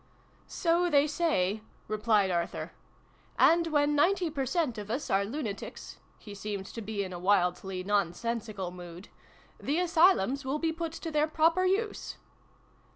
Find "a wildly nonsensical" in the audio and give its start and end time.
7.13-8.71